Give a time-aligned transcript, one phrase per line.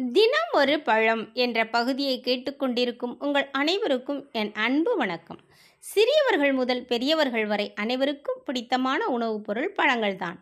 [0.00, 5.38] தினம் ஒரு பழம் என்ற பகுதியை கேட்டுக்கொண்டிருக்கும் உங்கள் அனைவருக்கும் என் அன்பு வணக்கம்.
[5.78, 10.34] சிறியவர்கள் முதல் பெரியவர்கள் வரை அனைவருக்கும் பிடித்தமான உணவுப் பொருள் பழங்கள்தான்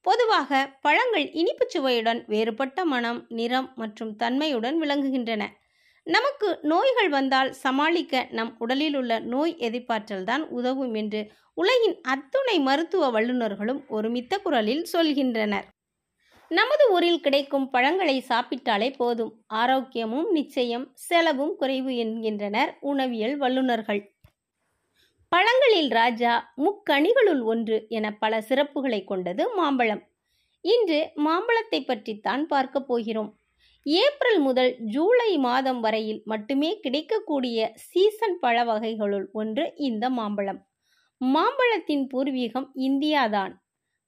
[0.00, 5.46] பொதுவாக பழங்கள் இனிப்புச் சுவையுடன் வேறுபட்ட மனம் நிறம் மற்றும் தன்மையுடன் விளங்குகின்றன.
[6.02, 13.20] நமக்கு நோய்கள் வந்தால் சமாளிக்க நம் உடலில் உள்ள நோய் எதிர்ப்பாற்றல் தான் உதவும் என்று உலகின் அத்துணை மருத்துவ
[13.20, 15.64] வல்லுநர்களும் ஒருமித்த குரலில் சொல்கின்றனர்.
[16.50, 19.32] நமது ஊரில் கிடைக்கும் பழங்களை சாப்பிட்டாலே போதும்.
[19.54, 24.00] ஆரோக்கியமும் நிச்சயம் செலவும் குறைவு என்கின்றனர் உணவியல் வல்லுநர்கள்.
[25.32, 30.02] பழங்களில் ராஜா முக்கணிகளுள் ஒன்று என பல சிறப்புகளை கொண்டது மாம்பழம்.
[30.64, 33.30] இன்று மாம்பழத்தை பற்றித்தான் பார்க்க போகிறோம்.
[33.82, 40.60] ஏப்ரல் முதல் ஜூலை மாதம் வரையில் மட்டுமே கிடைக்கக்கூடிய சீசன் பழ வகைகளுள் ஒன்று இந்த மாம்பழம்.
[41.20, 43.54] மாம்பழத்தின் பூர்வீகம் இந்தியாதான்.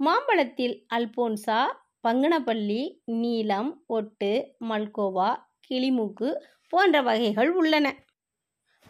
[0.00, 1.60] மாம்பழத்தில் அல்போன்சா
[2.04, 4.30] பங்கனப்பள்ளி நீலம் ஒட்டு
[4.68, 5.30] மல்கோவா
[5.68, 6.28] கிளிமூக்கு
[6.68, 7.86] போன்ற வகைகள் உள்ளன.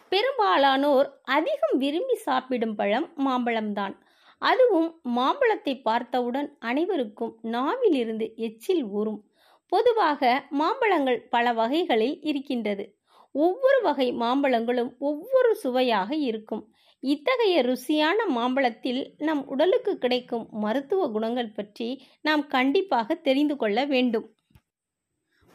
[0.09, 3.95] பெரும்பாலானோர் அதிகம் விரும்பி சாப்பிடும் பழம் மாம்பழம்தான்.
[4.41, 9.21] அதுவும் மாம்பழத்தை பார்த்தவுடன் அனைவருக்கும் நாவிலிருந்து எச்சில் ஊறும்.
[9.71, 12.85] பொதுவாக மாம்பழங்கள் பல வகைகளில் இருக்கின்றது.
[13.35, 16.63] ஒவ்வொரு வகை மாம்பழங்களும் ஒவ்வொரு சுவையாக இருக்கும்.
[17.03, 21.87] இத்தகைய ருசியான மாம்பழத்தில் நம் உடலுக்கு கிடைக்கும் மருத்துவ குணங்கள் பற்றி
[22.21, 24.27] நாம் கண்டிப்பாக தெரிந்து கொள்ள வேண்டும்.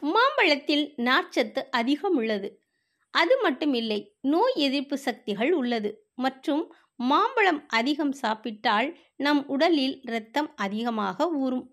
[0.02, 2.48] மாம்பழத்தில் நார்ச்சத்து அதிகம் உள்ளது.
[3.10, 5.90] அது மட்டுமில்லை நோய் எதிர்ப்பு சக்திகள் உள்ளது.
[6.14, 6.62] மற்றும்
[6.96, 11.66] மாம்பழம் அதிகம் சாப்பிட்டால் நம் உடலில் இரத்தம் அதிகமாக ஊறும்.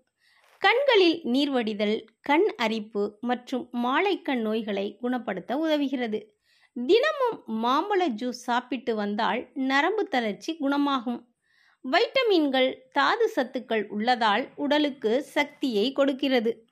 [0.62, 6.20] கண்களில் நீர்வடிதல் கண் அரிப்பு மற்றும் மாலைக்கண் நோய்களை குணப்படுத்த உதவுகிறது.
[6.76, 11.20] தினமும் மாம்பழ ஜூஸ் சாப்பிட்டு வந்தால் நரம்பு தளர்ச்சி குணமாகும்.
[11.84, 16.66] வைட்டமின்கள் தாது சத்துக்கள் உள்ளதால் உடலுக்கு சக்தியை கொடுக்கிறது.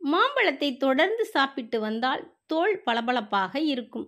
[0.00, 4.06] மாம்பழத்தை தொடர்ந்து சாப்பிட்டு வந்தால் தோல் பளபளப்பாக இருக்கும்.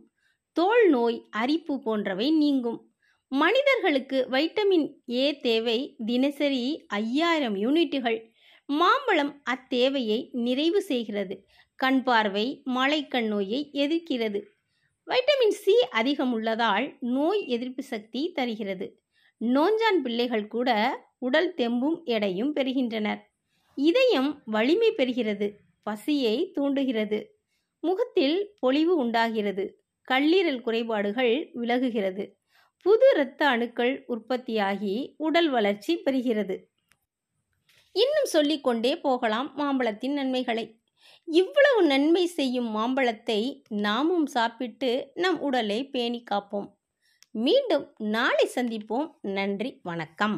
[0.52, 2.90] தோல் நோய் அரிப்பு போன்றவை நீங்கும்.
[3.28, 8.18] மனிதர்களுக்கு வைட்டமின் ஏ தேவை தினசரி ஐயாயிரம் யூனிட்டுகள்.
[8.66, 11.46] மாம்பழம் அத்தேவையை நிறைவு செய்கிறது.
[11.74, 14.40] கண் பார்வை மலைக்கண் நோயை எதிர்க்கிறது.
[15.10, 19.02] வைட்டமின் சி அதிகம் உள்ளதால் நோய் எதிர்ப்பு சக்தி தருகிறது.
[19.40, 23.18] நோஞ்சான் பிள்ளைகள் கூட உடல் தெம்பும் எடையும் பெறுகின்றனர்.
[23.74, 27.38] இதயம் வலிமை பெறுகிறது பசியை தூண்டுகிறது
[27.80, 32.38] முகத்தில் பொலிவு உண்டாகிறது கல்லீரல் குறைபாடுகள் விலகுகிறது
[32.82, 36.68] புது இரத்த அணுக்கள் உற்பத்தியாகி உடல் வளர்ச்சி பெறுகிறது.
[37.92, 40.79] இன்னும் சொல்லிக்கொண்டே போகலாம் மாம்பழத்தின் நன்மைகளை.
[41.32, 46.68] இவ்வளவு நன்மை செய்யும் மாம்பழத்தை நாமும் சாப்பிட்டு நம் உடலை பேணி காப்போம்
[47.30, 49.10] மீண்டும் நாளை சந்திப்போம்.
[49.20, 50.36] நன்றி வணக்கம்.